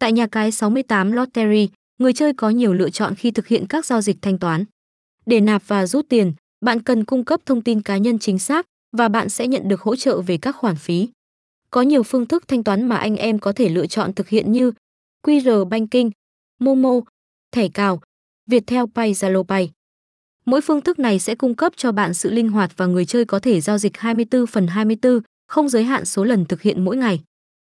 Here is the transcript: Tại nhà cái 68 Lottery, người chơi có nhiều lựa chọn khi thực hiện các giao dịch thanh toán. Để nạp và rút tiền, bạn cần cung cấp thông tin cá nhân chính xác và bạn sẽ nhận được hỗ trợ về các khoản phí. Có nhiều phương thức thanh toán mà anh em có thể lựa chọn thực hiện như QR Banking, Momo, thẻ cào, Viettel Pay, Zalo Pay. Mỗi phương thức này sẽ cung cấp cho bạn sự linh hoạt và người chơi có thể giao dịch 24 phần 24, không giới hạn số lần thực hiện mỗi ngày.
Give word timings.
Tại 0.00 0.12
nhà 0.12 0.26
cái 0.26 0.52
68 0.52 1.12
Lottery, 1.12 1.68
người 1.98 2.12
chơi 2.12 2.32
có 2.32 2.50
nhiều 2.50 2.74
lựa 2.74 2.90
chọn 2.90 3.14
khi 3.14 3.30
thực 3.30 3.46
hiện 3.46 3.66
các 3.66 3.86
giao 3.86 4.00
dịch 4.00 4.16
thanh 4.22 4.38
toán. 4.38 4.64
Để 5.26 5.40
nạp 5.40 5.62
và 5.66 5.86
rút 5.86 6.08
tiền, 6.08 6.32
bạn 6.60 6.82
cần 6.82 7.04
cung 7.04 7.24
cấp 7.24 7.40
thông 7.46 7.62
tin 7.62 7.82
cá 7.82 7.96
nhân 7.96 8.18
chính 8.18 8.38
xác 8.38 8.66
và 8.96 9.08
bạn 9.08 9.28
sẽ 9.28 9.46
nhận 9.46 9.68
được 9.68 9.80
hỗ 9.80 9.96
trợ 9.96 10.20
về 10.20 10.36
các 10.36 10.56
khoản 10.56 10.76
phí. 10.76 11.08
Có 11.70 11.82
nhiều 11.82 12.02
phương 12.02 12.26
thức 12.26 12.48
thanh 12.48 12.64
toán 12.64 12.88
mà 12.88 12.96
anh 12.96 13.16
em 13.16 13.38
có 13.38 13.52
thể 13.52 13.68
lựa 13.68 13.86
chọn 13.86 14.12
thực 14.12 14.28
hiện 14.28 14.52
như 14.52 14.72
QR 15.26 15.64
Banking, 15.64 16.10
Momo, 16.58 17.00
thẻ 17.52 17.68
cào, 17.68 18.00
Viettel 18.46 18.84
Pay, 18.94 19.12
Zalo 19.12 19.44
Pay. 19.44 19.70
Mỗi 20.44 20.60
phương 20.60 20.80
thức 20.80 20.98
này 20.98 21.18
sẽ 21.18 21.34
cung 21.34 21.54
cấp 21.54 21.72
cho 21.76 21.92
bạn 21.92 22.14
sự 22.14 22.30
linh 22.30 22.48
hoạt 22.48 22.76
và 22.76 22.86
người 22.86 23.04
chơi 23.04 23.24
có 23.24 23.38
thể 23.38 23.60
giao 23.60 23.78
dịch 23.78 23.96
24 23.96 24.46
phần 24.46 24.66
24, 24.66 25.20
không 25.46 25.68
giới 25.68 25.84
hạn 25.84 26.04
số 26.04 26.24
lần 26.24 26.44
thực 26.44 26.62
hiện 26.62 26.84
mỗi 26.84 26.96
ngày. 26.96 27.20